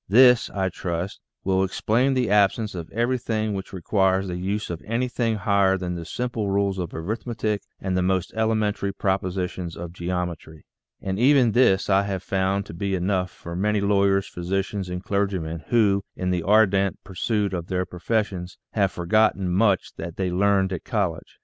[0.09, 4.81] This, I trust, will ex plain the absence of everything which requires the use of
[4.83, 10.65] anything higher than the simple rules of arithmetic and the most elementary propositions of geometry.
[11.03, 15.65] And even this I have found to be enough for many lawyers, physicians, and clergymen
[15.67, 20.73] who, in the ardent pursuit of their profes sions, have forgotten much that they learned
[20.73, 21.37] at college.